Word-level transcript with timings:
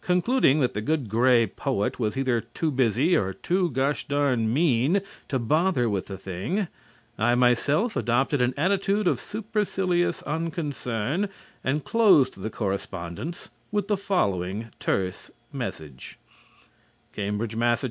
Concluding 0.00 0.58
that 0.58 0.74
the 0.74 0.80
good 0.80 1.08
gray 1.08 1.46
poet 1.46 2.00
was 2.00 2.16
either 2.16 2.40
too 2.40 2.72
busy 2.72 3.14
or 3.16 3.32
too 3.32 3.70
gosh 3.70 4.08
darned 4.08 4.52
mean 4.52 5.00
to 5.28 5.38
bother 5.38 5.88
with 5.88 6.08
the 6.08 6.18
thing, 6.18 6.66
I 7.16 7.36
myself 7.36 7.94
adopted 7.94 8.42
an 8.42 8.54
attitude 8.56 9.06
of 9.06 9.20
supercilious 9.20 10.20
unconcern 10.22 11.28
and 11.62 11.84
closed 11.84 12.40
the 12.42 12.50
correspondence 12.50 13.50
with 13.70 13.86
the 13.86 13.96
following 13.96 14.70
terse 14.80 15.30
message: 15.52 16.18
Cambridge, 17.14 17.54
Mass. 17.54 17.84